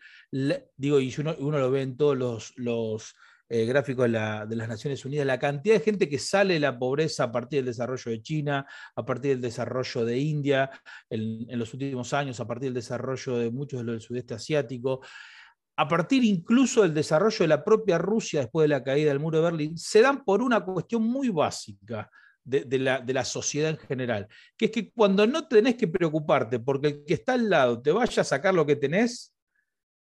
digo, 0.76 1.00
y 1.00 1.14
uno, 1.18 1.34
lo 1.38 1.72
ve 1.72 1.82
en 1.82 1.98
todos 1.98 2.54
los 2.58 3.16
eh, 3.50 3.66
gráficos 3.66 4.06
de, 4.06 4.10
las 4.12 4.68
Naciones 4.68 5.06
Unidas, 5.06 5.26
la 5.26 5.40
cantidad 5.40 5.76
de 5.76 5.82
gente 5.82 6.10
que 6.10 6.20
sale 6.20 6.56
de 6.56 6.60
la 6.60 6.78
pobreza 6.78 7.26
a 7.26 7.32
partir 7.32 7.60
del 7.60 7.68
desarrollo 7.68 8.12
de 8.12 8.22
China, 8.22 8.66
a 8.96 9.06
partir 9.06 9.32
del 9.32 9.42
desarrollo 9.42 10.04
de 10.04 10.18
India 10.20 10.70
en, 11.10 11.58
los 11.58 11.74
últimos 11.74 12.12
años, 12.14 12.40
a 12.42 12.48
partir 12.48 12.68
del 12.68 12.74
desarrollo 12.74 13.38
de 13.38 13.50
muchos 13.50 13.80
de 13.80 13.86
los 13.86 13.94
del 13.94 14.02
sudeste 14.02 14.34
asiático, 14.34 15.00
a 15.78 15.88
partir 15.88 16.26
incluso 16.26 16.82
del 16.82 16.94
desarrollo 16.94 17.38
de 17.40 17.48
la 17.48 17.64
propia 17.64 17.98
Rusia 17.98 18.42
después 18.42 18.66
de 18.66 18.70
la 18.70 18.84
caída 18.84 19.10
del 19.10 19.20
muro 19.20 19.38
de 19.38 19.44
Berlín, 19.46 19.78
se 19.78 20.02
dan 20.02 20.26
por 20.26 20.42
una 20.42 20.66
cuestión 20.66 21.04
muy 21.04 21.30
básica. 21.30 22.10
De, 22.50 22.80
la, 22.80 23.02
de, 23.02 23.12
la, 23.12 23.26
sociedad 23.26 23.72
en 23.72 23.78
general, 23.78 24.26
que 24.56 24.68
es 24.68 24.72
que 24.72 24.90
cuando 24.92 25.28
no 25.28 25.50
tenés 25.50 25.76
que 25.76 25.90
preocuparte 25.90 26.62
porque 26.62 26.88
el 26.88 27.04
que 27.04 27.16
está 27.16 27.34
al 27.34 27.50
lado 27.50 27.82
te 27.82 27.92
vaya 27.92 28.22
a 28.22 28.24
sacar 28.24 28.54
lo 28.54 28.66
que 28.66 28.78
tenés, 28.78 29.37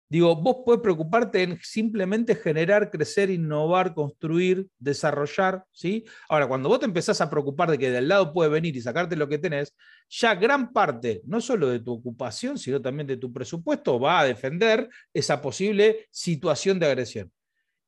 Digo, 0.09 0.37
vos 0.37 0.59
podés 0.65 0.81
preocuparte 0.81 1.43
en 1.43 1.59
simplemente 1.63 2.37
generar, 2.37 2.91
crecer, 2.91 3.29
innovar, 3.29 3.93
construir, 3.93 4.69
desarrollar, 4.79 5.65
¿sí? 5.73 6.05
Ahora, 6.29 6.47
cuando 6.47 6.69
vos 6.69 6.79
te 6.79 6.85
empezás 6.85 7.21
a 7.21 7.29
preocupar 7.29 7.71
de 7.73 7.79
que 7.79 7.91
del 7.91 8.07
lado 8.07 8.33
puede 8.33 8.49
venir 8.49 8.77
y 8.77 8.81
sacarte 8.81 9.17
lo 9.17 9.29
que 9.29 9.39
tenés, 9.39 9.75
ya 10.09 10.37
gran 10.37 10.73
parte, 10.73 11.23
no 11.25 11.41
solo 11.41 11.69
de 11.69 11.81
tu 11.81 11.93
ocupación, 11.93 12.57
sino 12.57 12.81
también 12.81 13.09
de 13.09 13.17
tu 13.17 13.33
presupuesto, 13.33 13.99
va 13.99 14.21
a 14.21 14.25
defender 14.25 14.89
esa 15.13 15.43
posible 15.43 16.07
situación 16.13 16.79
de 16.79 16.87
agresión, 16.87 17.33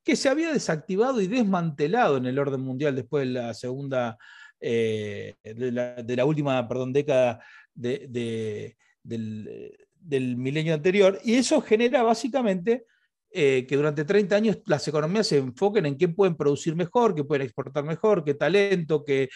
que 0.03 0.17
se 0.17 0.29
había 0.29 0.53
desactivado 0.53 1.21
y 1.21 1.29
desmantelado 1.29 2.17
en 2.17 2.27
el 2.27 2.39
orden 2.41 2.63
mundial 2.63 2.97
después 2.97 3.29
de 3.29 3.33
la 3.33 3.55
segunda, 3.55 4.19
eh, 4.59 5.37
de, 5.45 6.17
la, 6.17 6.25
última, 6.25 6.67
perdón, 6.67 6.93
década 6.93 7.41
de, 7.75 8.77
del 9.05 9.88
del 10.09 10.37
milenio 10.37 10.75
anterior, 10.75 11.21
y 11.23 11.35
eso 11.35 11.61
genera 11.61 12.03
básicamente 12.03 12.87
eh, 13.31 13.67
que 13.69 13.77
durante 13.77 14.07
30 14.07 14.37
años 14.37 14.59
las 14.65 14.89
economías 14.89 15.27
se 15.27 15.37
enfoquen 15.37 15.85
en 15.85 15.99
qué 15.99 16.09
pueden 16.09 16.35
producir 16.35 16.75
mejor, 16.75 17.15
qué 17.15 17.25
pueden 17.25 17.45
exportar 17.45 17.85
mejor, 17.85 18.25
qué 18.25 18.33
talento, 18.33 19.05
qué, 19.05 19.29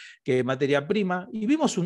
materia 0.45 0.89
prima, 0.89 1.29
y 1.31 1.45
vimos 1.45 1.79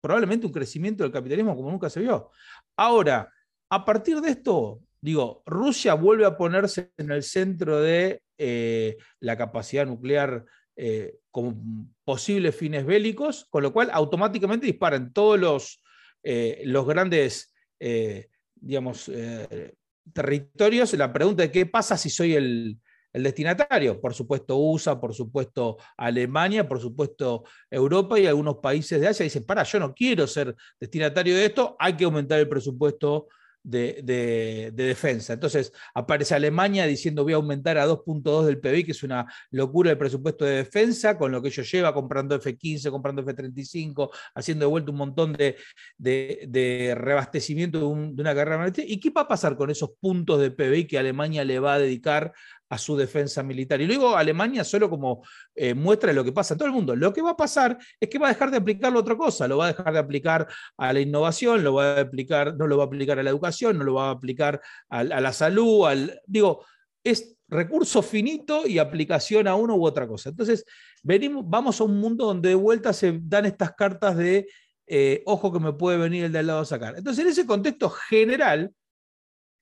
probablemente 0.00 0.46
un 0.46 0.52
crecimiento 0.52 1.02
del 1.02 1.12
capitalismo 1.12 1.56
como 1.56 1.72
nunca 1.72 1.90
se 1.90 2.00
vio. 2.00 2.30
Ahora, 2.76 3.28
a 3.68 3.84
partir 3.84 4.20
de 4.20 4.30
esto, 4.30 4.80
digo, 5.00 5.42
Rusia 5.44 5.94
vuelve 5.94 6.24
a 6.24 6.36
ponerse 6.36 6.92
en 6.96 7.10
el 7.10 7.24
centro 7.24 7.80
de 7.80 8.22
eh, 8.38 8.96
la 9.18 9.36
capacidad 9.36 9.86
nuclear 9.86 10.44
eh, 10.76 11.16
como 11.32 11.56
posibles 12.04 12.54
fines 12.54 12.86
bélicos, 12.86 13.46
con 13.50 13.64
lo 13.64 13.72
cual 13.72 13.90
automáticamente 13.92 14.66
disparan 14.66 15.12
todos 15.12 15.38
los, 15.40 15.82
los 16.22 16.86
grandes 16.86 17.51
eh, 17.84 18.28
digamos, 18.54 19.10
eh, 19.12 19.74
territorios, 20.12 20.92
la 20.94 21.12
pregunta 21.12 21.42
de 21.42 21.50
qué 21.50 21.66
pasa 21.66 21.96
si 21.96 22.10
soy 22.10 22.34
el, 22.34 22.78
destinatario. 23.12 24.00
Por 24.00 24.14
supuesto 24.14 24.56
USA, 24.56 24.98
por 24.98 25.12
supuesto 25.12 25.76
Alemania, 25.98 26.66
por 26.66 26.80
supuesto 26.80 27.44
Europa 27.70 28.18
y 28.18 28.26
algunos 28.26 28.56
países 28.62 29.00
de 29.00 29.08
Asia 29.08 29.24
dicen, 29.24 29.44
para, 29.44 29.64
yo 29.64 29.78
no 29.80 29.92
quiero 29.92 30.26
ser 30.26 30.56
destinatario 30.80 31.36
de 31.36 31.44
esto, 31.44 31.76
hay 31.78 31.94
que 31.94 32.04
aumentar 32.04 32.38
el 32.38 32.48
presupuesto 32.48 33.28
de, 33.62 34.72
defensa. 34.74 35.32
Entonces 35.34 35.72
aparece 35.94 36.34
Alemania 36.34 36.86
diciendo 36.86 37.24
voy 37.24 37.32
a 37.32 37.36
aumentar 37.36 37.78
a 37.78 37.86
2.2 37.86 38.44
del 38.44 38.60
PBI, 38.60 38.84
que 38.84 38.92
es 38.92 39.02
una 39.02 39.26
locura 39.50 39.90
el 39.90 39.98
presupuesto 39.98 40.44
de 40.44 40.56
defensa, 40.56 41.16
con 41.16 41.32
lo 41.32 41.40
que 41.40 41.48
ellos 41.48 41.70
lleva 41.70 41.94
comprando 41.94 42.34
F-15, 42.36 42.90
comprando 42.90 43.22
F-35, 43.22 44.10
haciendo 44.34 44.66
de 44.66 44.70
vuelta 44.70 44.90
un 44.90 44.96
montón 44.98 45.32
de, 45.32 45.56
de 45.98 46.94
reabastecimiento 46.96 47.78
de, 47.78 47.84
una 47.84 48.34
carrera 48.34 48.72
¿Y 48.76 49.00
qué 49.00 49.10
va 49.10 49.22
a 49.22 49.28
pasar 49.28 49.56
con 49.56 49.70
esos 49.70 49.90
puntos 50.00 50.40
de 50.40 50.50
PBI 50.50 50.86
que 50.86 50.98
Alemania 50.98 51.44
le 51.44 51.58
va 51.58 51.74
a 51.74 51.78
dedicar 51.78 52.32
a 52.72 52.78
su 52.78 52.96
defensa 52.96 53.42
militar. 53.42 53.82
Y 53.82 53.86
luego 53.86 54.16
Alemania 54.16 54.64
solo 54.64 54.88
como 54.88 55.22
eh, 55.54 55.74
muestra 55.74 56.08
de 56.08 56.14
lo 56.14 56.24
que 56.24 56.32
pasa 56.32 56.54
en 56.54 56.58
todo 56.58 56.68
el 56.68 56.74
mundo. 56.74 56.96
Lo 56.96 57.12
que 57.12 57.20
va 57.20 57.32
a 57.32 57.36
pasar 57.36 57.76
es 58.00 58.08
que 58.08 58.18
va 58.18 58.28
a 58.28 58.32
dejar 58.32 58.50
de 58.50 58.56
aplicarlo 58.56 58.98
a 58.98 59.02
otra 59.02 59.14
cosa, 59.14 59.46
lo 59.46 59.58
va 59.58 59.66
a 59.66 59.74
dejar 59.74 59.92
de 59.92 59.98
aplicar 59.98 60.48
a 60.78 60.92
la 60.94 61.00
innovación, 61.00 61.62
lo 61.62 61.74
va 61.74 61.98
a 61.98 62.00
aplicar, 62.00 62.56
no 62.56 62.66
lo 62.66 62.78
va 62.78 62.84
a 62.84 62.86
aplicar 62.86 63.18
a 63.18 63.22
la 63.22 63.28
educación, 63.28 63.76
no 63.76 63.84
lo 63.84 63.92
va 63.92 64.08
a 64.08 64.12
aplicar 64.12 64.62
a, 64.88 65.04
la 65.04 65.32
salud, 65.34 65.86
al, 65.86 66.18
digo, 66.26 66.64
es 67.04 67.36
recurso 67.46 68.00
finito 68.00 68.66
y 68.66 68.78
aplicación 68.78 69.48
a 69.48 69.54
uno 69.54 69.76
u 69.76 69.84
otra 69.84 70.08
cosa. 70.08 70.30
Entonces, 70.30 70.64
venimos, 71.02 71.44
vamos 71.46 71.78
a 71.78 71.84
un 71.84 72.00
mundo 72.00 72.24
donde 72.24 72.48
de 72.48 72.54
vuelta 72.54 72.94
se 72.94 73.20
dan 73.22 73.44
estas 73.44 73.74
cartas 73.74 74.16
de 74.16 74.48
eh, 74.86 75.22
ojo 75.26 75.52
que 75.52 75.60
me 75.60 75.74
puede 75.74 75.98
venir 75.98 76.24
el 76.24 76.32
de 76.32 76.38
al 76.38 76.46
lado 76.46 76.60
a 76.60 76.64
sacar. 76.64 76.96
Entonces, 76.96 77.22
en 77.22 77.30
ese 77.32 77.44
contexto 77.44 77.90
general, 77.90 78.72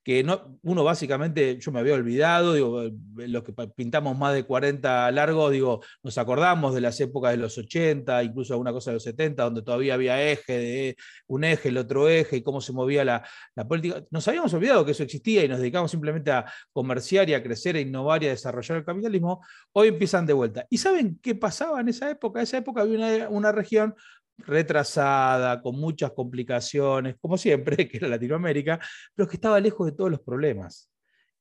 que 0.03 0.23
no, 0.23 0.57
uno 0.63 0.83
básicamente, 0.83 1.59
yo 1.59 1.71
me 1.71 1.79
había 1.79 1.93
olvidado, 1.93 2.53
digo, 2.53 2.83
los 3.15 3.43
que 3.43 3.53
pintamos 3.75 4.17
más 4.17 4.33
de 4.33 4.43
40 4.43 5.11
largos, 5.11 5.51
digo, 5.51 5.81
nos 6.01 6.17
acordamos 6.17 6.73
de 6.73 6.81
las 6.81 6.99
épocas 6.99 7.31
de 7.31 7.37
los 7.37 7.57
80, 7.57 8.23
incluso 8.23 8.53
alguna 8.53 8.71
cosa 8.71 8.91
de 8.91 8.95
los 8.95 9.03
70, 9.03 9.43
donde 9.43 9.61
todavía 9.61 9.93
había 9.93 10.21
eje, 10.31 10.57
de 10.57 10.97
un 11.27 11.43
eje, 11.43 11.69
el 11.69 11.77
otro 11.77 12.09
eje, 12.09 12.37
y 12.37 12.41
cómo 12.41 12.61
se 12.61 12.73
movía 12.73 13.05
la, 13.05 13.23
política. 13.67 14.03
Nos 14.09 14.27
habíamos 14.27 14.53
olvidado 14.53 14.83
que 14.83 14.91
eso 14.91 15.03
existía 15.03 15.43
y 15.45 15.47
nos 15.47 15.59
dedicamos 15.59 15.91
simplemente 15.91 16.31
a 16.31 16.45
comerciar 16.73 17.29
y 17.29 17.35
a 17.35 17.43
crecer, 17.43 17.75
a 17.75 17.79
innovar 17.79 18.23
y 18.23 18.27
a 18.27 18.29
desarrollar 18.29 18.79
el 18.79 18.85
capitalismo. 18.85 19.45
Hoy 19.71 19.89
empiezan 19.89 20.25
de 20.25 20.33
vuelta. 20.33 20.65
¿Y 20.69 20.79
saben 20.79 21.19
qué 21.21 21.35
pasaba 21.35 21.79
en 21.79 21.89
esa 21.89 22.09
época? 22.09 22.39
En 22.39 22.43
esa 22.43 22.57
época 22.57 22.81
había 22.81 23.29
una 23.29 23.51
región 23.51 23.93
retrasada, 24.39 25.61
con 25.61 25.75
muchas 25.75 26.11
complicaciones, 26.11 27.15
como 27.19 27.37
siempre, 27.37 27.75
que 27.89 27.97
era 27.97 28.07
Latinoamérica, 28.07 28.79
pero 29.15 29.27
que 29.27 29.35
estaba 29.35 29.59
lejos 29.59 29.87
de 29.87 29.93
todos 29.93 30.11
los 30.11 30.21
problemas. 30.21 30.89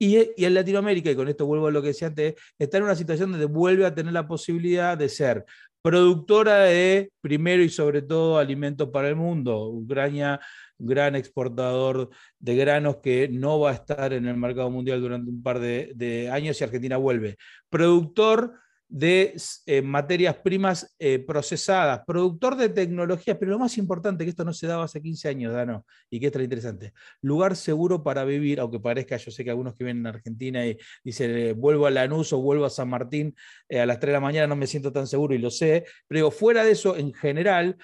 Y, 0.02 0.16
en 0.42 0.54
Latinoamérica, 0.54 1.10
y 1.10 1.14
con 1.14 1.28
esto 1.28 1.44
vuelvo 1.44 1.66
a 1.66 1.70
lo 1.70 1.82
que 1.82 1.88
decía 1.88 2.08
antes, 2.08 2.34
está 2.58 2.78
en 2.78 2.84
una 2.84 2.96
situación 2.96 3.32
donde 3.32 3.44
vuelve 3.44 3.84
a 3.84 3.94
tener 3.94 4.14
la 4.14 4.26
posibilidad 4.26 4.96
de 4.96 5.10
ser 5.10 5.44
productora 5.82 6.60
de, 6.60 7.12
primero 7.20 7.62
y 7.62 7.68
sobre 7.68 8.02
todo, 8.02 8.38
alimentos 8.38 8.88
para 8.88 9.08
el 9.08 9.16
mundo. 9.16 9.68
Ucrania, 9.68 10.40
gran 10.78 11.16
exportador 11.16 12.08
de 12.38 12.56
granos 12.56 12.96
que 13.02 13.28
no 13.28 13.60
va 13.60 13.70
a 13.72 13.74
estar 13.74 14.14
en 14.14 14.26
el 14.26 14.36
mercado 14.36 14.70
mundial 14.70 15.02
durante 15.02 15.30
un 15.30 15.42
par 15.42 15.60
de, 15.60 15.92
de 15.94 16.30
años 16.30 16.58
y 16.60 16.64
Argentina 16.64 16.96
vuelve. 16.96 17.36
Productor 17.68 18.54
de 18.90 19.34
eh, 19.66 19.82
materias 19.82 20.36
primas 20.38 20.94
eh, 20.98 21.20
procesadas, 21.20 22.02
productor 22.04 22.56
de 22.56 22.68
tecnologías, 22.68 23.36
pero 23.38 23.52
lo 23.52 23.58
más 23.60 23.78
importante, 23.78 24.24
que 24.24 24.30
esto 24.30 24.44
no 24.44 24.52
se 24.52 24.66
daba 24.66 24.84
hace 24.84 25.00
15 25.00 25.28
años, 25.28 25.52
Dano, 25.52 25.86
y 26.10 26.18
que 26.18 26.26
es 26.26 26.32
tan 26.32 26.42
interesante, 26.42 26.92
lugar 27.22 27.54
seguro 27.54 28.02
para 28.02 28.24
vivir, 28.24 28.58
aunque 28.58 28.80
parezca, 28.80 29.16
yo 29.16 29.30
sé 29.30 29.44
que 29.44 29.50
algunos 29.50 29.76
que 29.76 29.84
vienen 29.84 30.06
a 30.08 30.10
Argentina 30.10 30.66
y 30.66 30.76
dicen, 31.04 31.30
eh, 31.30 31.52
vuelvo 31.52 31.86
a 31.86 31.90
Lanús 31.90 32.32
o 32.32 32.42
vuelvo 32.42 32.64
a 32.64 32.70
San 32.70 32.88
Martín 32.88 33.34
a 33.70 33.86
las 33.86 34.00
3 34.00 34.08
de 34.08 34.12
la 34.14 34.20
mañana, 34.20 34.48
no 34.48 34.56
me 34.56 34.66
siento 34.66 34.92
tan 34.92 35.06
seguro 35.06 35.34
y 35.34 35.38
lo 35.38 35.50
sé, 35.50 35.84
pero 36.08 36.32
fuera 36.32 36.64
de 36.64 36.72
eso, 36.72 36.96
en 36.96 37.14
general, 37.14 37.76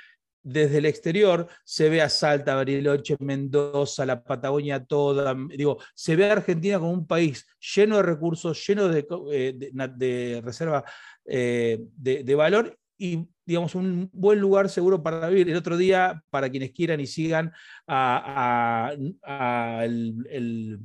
desde 0.47 0.79
el 0.79 0.87
exterior 0.87 1.49
se 1.65 1.89
ve 1.89 2.01
a 2.01 2.09
Salta, 2.09 2.55
Bariloche, 2.55 3.17
Mendoza, 3.19 4.07
la 4.07 4.23
Patagonia 4.23 4.85
toda, 4.85 5.35
digo, 5.49 5.79
se 5.93 6.15
ve 6.15 6.31
a 6.31 6.35
Argentina 6.35 6.79
como 6.79 6.93
un 6.93 7.05
país 7.05 7.45
lleno 7.75 7.97
de 7.97 8.05
recursos, 8.05 8.65
lleno 8.65 8.87
de, 8.87 9.05
eh, 9.33 10.41
reserva 10.45 10.85
eh, 11.25 11.81
de, 11.97 12.35
valor 12.37 12.79
y, 12.97 13.27
digamos, 13.45 13.75
un 13.75 14.09
buen 14.13 14.39
lugar 14.39 14.69
seguro 14.69 15.03
para 15.03 15.29
vivir. 15.29 15.51
El 15.51 15.57
otro 15.57 15.77
día, 15.77 16.23
para 16.31 16.49
quienes 16.49 16.71
quieran 16.71 17.01
y 17.01 17.09
sigan 17.09 17.53
al 17.89 19.17
el, 20.31 20.79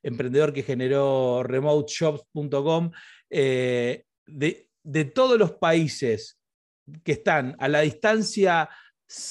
emprendedor 0.00 0.52
que 0.52 0.62
generó 0.62 1.42
remoteshops.com, 1.42 2.92
eh, 3.30 4.04
de, 4.28 4.68
de 4.84 5.04
todos 5.06 5.36
los 5.36 5.54
países 5.54 6.38
que 7.02 7.12
están 7.12 7.56
a 7.58 7.66
la 7.66 7.80
distancia 7.80 8.68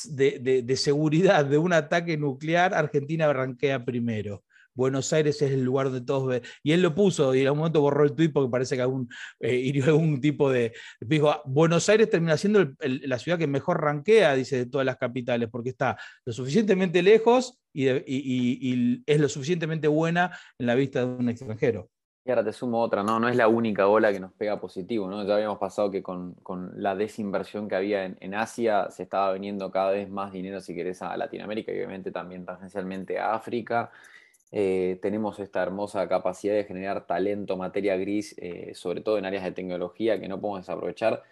de, 0.09 0.75
seguridad 0.77 1.45
de 1.45 1.57
un 1.57 1.73
ataque 1.73 2.17
nuclear, 2.17 2.73
Argentina 2.73 3.25
arranquea 3.25 3.85
primero. 3.85 4.43
Buenos 4.73 5.11
Aires 5.11 5.41
es 5.41 5.51
el 5.51 5.63
lugar 5.63 5.87
donde 5.87 6.01
todos. 6.01 6.39
Y 6.61 6.71
él 6.71 6.83
lo 6.83 6.93
puso 6.93 7.33
y 7.33 7.41
en 7.41 7.47
algún 7.47 7.59
momento 7.59 7.81
borró 7.81 8.03
el 8.03 8.13
tuit 8.13 8.31
porque 8.31 8.51
parece 8.51 8.75
que 8.75 8.83
algún, 8.83 9.09
eh, 9.39 9.55
hirió 9.55 9.85
algún 9.85 10.21
tipo 10.21 10.51
de... 10.51 10.73
Dijo, 10.99 11.31
ah, 11.31 11.41
Buenos 11.45 11.89
Aires 11.89 12.09
termina 12.09 12.37
siendo 12.37 12.73
la 12.79 13.17
ciudad 13.17 13.39
que 13.39 13.47
mejor 13.47 13.81
rankea, 13.81 14.35
dice, 14.35 14.57
de 14.57 14.65
todas 14.67 14.85
las 14.85 14.97
capitales, 14.97 15.49
porque 15.51 15.69
está 15.69 15.97
lo 16.25 16.31
suficientemente 16.31 17.01
lejos 17.01 17.59
y, 17.73 17.89
y 17.89 19.03
es 19.07 19.19
lo 19.19 19.29
suficientemente 19.29 19.87
buena 19.87 20.37
en 20.59 20.67
la 20.67 20.75
vista 20.75 20.99
de 20.99 21.05
un 21.07 21.29
extranjero. 21.29 21.89
Y 22.27 22.29
ahora 22.29 22.43
te 22.43 22.51
sumo 22.51 22.81
otra, 22.81 23.03
no, 23.03 23.21
no 23.21 23.29
es 23.29 23.37
la 23.37 23.47
única 23.47 23.87
ola 23.87 24.11
que 24.11 24.19
nos 24.19 24.33
pega 24.33 24.59
positivo, 24.59 25.07
¿no? 25.07 25.23
Ya 25.25 25.35
habíamos 25.35 25.59
pasado 25.59 25.89
que 25.89 26.03
con, 26.03 26.35
la 26.75 26.93
desinversión 26.93 27.69
que 27.69 27.75
había 27.77 28.03
en, 28.03 28.33
Asia 28.33 28.91
se 28.91 29.03
estaba 29.03 29.31
viniendo 29.31 29.71
cada 29.71 29.91
vez 29.91 30.09
más 30.09 30.33
dinero, 30.33 30.59
si 30.59 30.75
querés, 30.75 31.01
a 31.01 31.15
Latinoamérica 31.15 31.71
y 31.71 31.75
obviamente 31.77 32.11
también 32.11 32.43
tangencialmente 32.43 33.17
a 33.17 33.33
África. 33.33 33.91
Eh, 34.51 34.99
tenemos 35.01 35.39
esta 35.39 35.63
hermosa 35.63 36.05
capacidad 36.09 36.53
de 36.53 36.65
generar 36.65 37.07
talento, 37.07 37.55
materia 37.55 37.95
gris, 37.95 38.35
eh, 38.39 38.73
sobre 38.75 38.99
todo 38.99 39.17
en 39.17 39.25
áreas 39.25 39.45
de 39.45 39.53
tecnología 39.53 40.19
que 40.19 40.27
no 40.27 40.41
podemos 40.41 40.59
desaprovechar. 40.63 41.23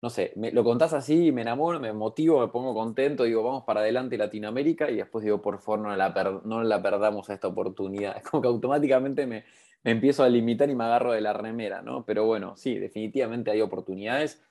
No 0.00 0.10
sé, 0.10 0.32
lo 0.36 0.62
contás 0.62 0.92
así, 0.92 1.32
me 1.32 1.42
enamoro, 1.42 1.80
me 1.80 1.92
motivo, 1.92 2.38
me 2.40 2.48
pongo 2.48 2.72
contento, 2.72 3.24
digo, 3.24 3.42
vamos 3.42 3.64
para 3.64 3.80
adelante 3.80 4.16
Latinoamérica 4.16 4.90
y 4.90 4.96
después 4.96 5.24
digo, 5.24 5.42
por 5.42 5.58
favor, 5.58 5.80
no 5.80 5.96
la, 5.96 6.40
no 6.44 6.62
la 6.62 6.80
perdamos 6.80 7.30
a 7.30 7.34
esta 7.34 7.48
oportunidad. 7.48 8.16
Es 8.18 8.22
como 8.30 8.42
que 8.42 8.48
automáticamente 8.48 9.26
me, 9.26 9.44
empiezo 9.90 10.24
a 10.24 10.28
limitar 10.28 10.68
y 10.68 10.74
me 10.74 10.84
agarro 10.84 11.12
de 11.12 11.20
la 11.20 11.32
remera, 11.32 11.80
¿no? 11.82 12.04
Pero 12.04 12.24
bueno, 12.24 12.56
sí, 12.56 12.78
definitivamente 12.78 13.50
hay 13.50 13.60
oportunidades 13.60 14.42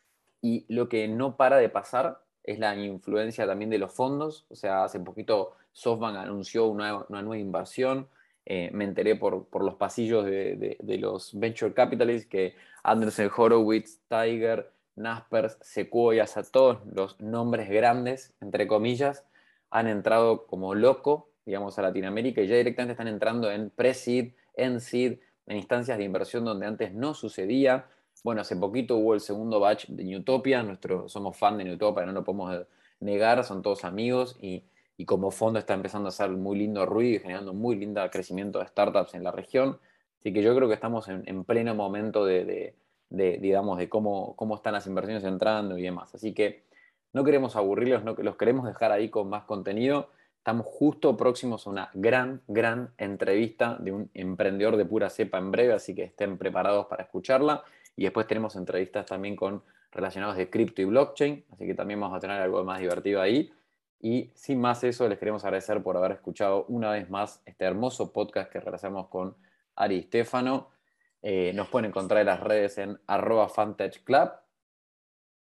y 0.42 0.66
lo 0.70 0.88
que 0.90 1.08
no 1.08 1.36
para 1.36 1.58
de 1.58 1.70
pasar 1.70 2.22
es 2.44 2.60
la 2.60 2.76
influencia 2.76 3.46
también 3.46 3.70
de 3.70 3.78
los 3.78 3.92
fondos. 3.92 4.46
O 4.50 4.56
sea, 4.56 4.84
hace 4.84 5.00
poquito 5.00 5.54
SoftBank 5.74 6.18
anunció 6.18 6.68
una, 6.68 7.06
nueva 7.10 7.38
inversión. 7.38 8.08
Eh, 8.46 8.70
me 8.74 8.86
enteré 8.86 9.16
por, 9.16 9.48
por 9.48 9.64
los 9.64 9.76
pasillos 9.76 10.26
de, 10.26 10.78
los 11.00 11.38
venture 11.38 11.74
capitalists 11.74 12.30
que 12.30 12.56
Anderson 12.84 13.30
Horowitz, 13.36 14.00
Tiger, 14.08 14.72
Naspers, 14.96 15.58
Sequoia, 15.62 16.24
a 16.24 16.44
todos 16.44 16.80
los 16.94 17.20
nombres 17.20 17.70
grandes, 17.70 18.34
entre 18.40 18.68
comillas, 18.68 19.26
han 19.70 19.88
entrado 19.88 20.46
como 20.46 20.76
loco, 20.76 21.30
digamos, 21.46 21.78
a 21.78 21.82
Latinoamérica 21.82 22.42
y 22.42 22.48
ya 22.48 22.56
directamente 22.56 22.94
están 22.94 23.08
entrando 23.08 23.52
en 23.52 23.72
pre-seed, 23.72 24.34
en 24.56 24.80
seed, 24.80 25.20
en 25.48 25.58
instancias 25.58 25.98
de 25.98 26.04
inversión 26.04 26.46
donde 26.46 26.66
antes 26.66 26.94
no 26.94 27.14
sucedía. 27.14 27.88
Bueno, 28.24 28.42
hace 28.42 28.56
poquito 28.56 28.98
hubo 28.98 29.14
el 29.14 29.20
segundo 29.20 29.60
batch 29.60 29.88
de 29.88 30.04
Newtopia, 30.04 30.64
Nuestro, 30.64 31.08
somos 31.10 31.38
fan 31.38 31.58
de 31.58 31.66
Newtopia, 31.66 32.06
no 32.06 32.14
lo 32.14 32.24
podemos 32.24 32.66
negar, 33.00 33.44
son 33.44 33.62
todos 33.62 33.86
amigos 33.86 34.38
y, 34.42 34.66
como 35.06 35.30
fondo 35.30 35.60
está 35.60 35.74
empezando 35.74 36.08
a 36.08 36.10
hacer 36.10 36.30
muy 36.30 36.58
lindo 36.58 36.86
ruido 36.86 37.18
y 37.18 37.20
generando 37.20 37.54
muy 37.54 37.76
lindo 37.76 38.02
crecimiento 38.10 38.60
de 38.60 38.68
startups 38.68 39.14
en 39.14 39.24
la 39.24 39.32
región. 39.32 39.78
Así 40.20 40.34
que 40.34 40.42
yo 40.42 40.56
creo 40.56 40.68
que 40.68 40.74
estamos 40.74 41.08
en, 41.10 41.44
pleno 41.44 41.76
momento 41.76 42.26
de, 42.26 42.76
digamos, 43.10 43.78
de 43.78 43.90
cómo, 43.90 44.36
cómo 44.36 44.56
están 44.56 44.74
las 44.74 44.88
inversiones 44.88 45.24
entrando 45.24 45.78
y 45.78 45.84
demás. 45.84 46.16
Así 46.16 46.34
que 46.34 46.64
no 47.14 47.24
queremos 47.24 47.56
aburrirlos, 47.56 48.04
no, 48.04 48.16
los 48.18 48.36
queremos 48.36 48.66
dejar 48.66 48.92
ahí 48.92 49.10
con 49.10 49.30
más 49.30 49.44
contenido. 49.44 50.10
Estamos 50.46 50.68
justo 50.68 51.18
próximos 51.18 51.66
a 51.66 51.72
una 51.72 51.90
gran, 51.96 52.40
gran 52.48 52.94
entrevista 53.00 53.78
de 53.80 53.92
un 53.92 54.12
emprendedor 54.14 54.78
de 54.78 54.86
pura 54.86 55.10
cepa 55.10 55.40
en 55.40 55.50
breve, 55.50 55.74
así 55.74 55.96
que 55.96 56.04
estén 56.04 56.38
preparados 56.38 56.86
para 56.86 57.02
escucharla. 57.02 57.64
Y 57.96 58.04
después 58.04 58.28
tenemos 58.28 58.56
entrevistas 58.56 59.08
también 59.08 59.36
con 59.36 59.64
relacionados 59.92 60.38
de 60.38 60.48
cripto 60.52 60.84
y 60.84 60.86
blockchain, 60.86 61.46
así 61.52 61.66
que 61.66 61.74
también 61.74 62.00
vamos 62.00 62.16
a 62.16 62.20
tener 62.20 62.40
algo 62.40 62.64
más 62.64 62.80
divertido 62.80 63.22
ahí. 63.22 63.52
Y 64.00 64.30
sin 64.36 64.62
más 64.62 64.84
eso, 64.84 65.10
les 65.10 65.18
queremos 65.18 65.44
agradecer 65.44 65.82
por 65.82 65.98
haber 65.98 66.12
escuchado 66.12 66.66
una 66.68 66.92
vez 66.92 67.10
más 67.10 67.42
este 67.48 67.66
hermoso 67.66 68.14
podcast 68.14 68.52
que 68.52 68.60
realizamos 68.60 69.08
con 69.08 69.36
Ari 69.76 70.04
Stefano. 70.04 70.70
Eh, 71.24 71.54
nos 71.56 71.70
pueden 71.70 71.90
encontrar 71.90 72.22
en 72.22 72.28
las 72.28 72.40
redes 72.40 72.78
en 72.78 73.00
arroba 73.08 73.52
Club. 74.04 74.30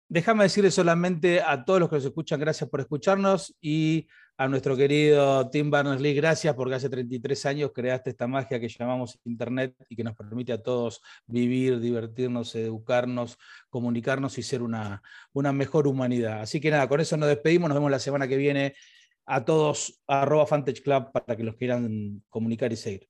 Déjame 0.08 0.44
decirle 0.44 0.70
solamente 0.70 1.40
a 1.40 1.64
todos 1.64 1.80
los 1.80 1.88
que 1.88 1.96
nos 1.96 2.04
escuchan, 2.04 2.38
gracias 2.38 2.68
por 2.68 2.80
escucharnos 2.80 3.56
y 3.61 4.06
a 4.37 4.49
nuestro 4.49 4.76
querido 4.76 5.49
Tim 5.49 5.70
Berners-Lee, 5.70 6.14
gracias 6.14 6.54
porque 6.54 6.75
hace 6.75 6.88
33 6.88 7.46
años 7.46 7.70
creaste 7.73 8.11
esta 8.11 8.26
magia 8.26 8.61
que 8.61 8.68
llamamos 8.68 9.18
Internet 9.25 9.76
y 9.88 9.96
que 9.96 10.04
nos 10.04 10.14
permite 10.14 10.52
a 10.52 10.62
todos 10.62 11.00
vivir, 11.26 11.80
divertirnos, 11.80 12.54
educarnos, 12.54 13.38
comunicarnos 13.70 14.36
y 14.38 14.43
ser 14.43 14.62
una, 14.62 15.02
una 15.32 15.52
mejor 15.52 15.86
humanidad. 15.86 16.43
Así 16.43 16.60
que 16.60 16.71
nada, 16.71 16.88
con 16.88 17.00
eso 17.00 17.17
nos 17.17 17.28
despedimos, 17.28 17.69
nos 17.69 17.76
vemos 17.76 17.90
la 17.90 17.99
semana 17.99 18.28
que 18.28 18.36
viene. 18.36 18.75
A 19.26 19.45
todos, 19.45 20.02
arroba 20.06 20.47
Club 20.47 21.12
para 21.12 21.36
que 21.36 21.45
los 21.45 21.56
quieran 21.56 22.23
comunicar 22.28 22.73
y 22.73 22.76
seguir. 22.76 23.08